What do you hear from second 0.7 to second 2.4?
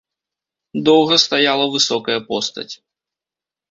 Доўга стаяла высокая